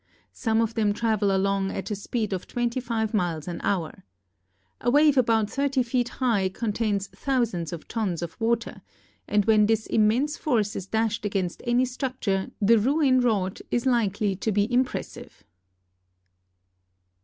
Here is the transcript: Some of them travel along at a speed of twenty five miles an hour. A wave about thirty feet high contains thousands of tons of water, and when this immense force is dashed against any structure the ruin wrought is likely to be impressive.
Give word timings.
Some 0.33 0.61
of 0.61 0.73
them 0.73 0.93
travel 0.93 1.29
along 1.31 1.69
at 1.69 1.91
a 1.91 1.95
speed 1.95 2.33
of 2.33 2.47
twenty 2.47 2.79
five 2.79 3.13
miles 3.13 3.47
an 3.47 3.61
hour. 3.61 4.03
A 4.79 4.89
wave 4.89 5.15
about 5.15 5.47
thirty 5.51 5.83
feet 5.83 6.09
high 6.09 6.49
contains 6.49 7.05
thousands 7.09 7.71
of 7.71 7.87
tons 7.87 8.23
of 8.23 8.35
water, 8.41 8.81
and 9.27 9.45
when 9.45 9.67
this 9.67 9.85
immense 9.85 10.37
force 10.37 10.75
is 10.75 10.87
dashed 10.87 11.23
against 11.23 11.61
any 11.67 11.85
structure 11.85 12.49
the 12.59 12.79
ruin 12.79 13.19
wrought 13.21 13.61
is 13.69 13.85
likely 13.85 14.35
to 14.37 14.51
be 14.51 14.73
impressive. 14.73 15.43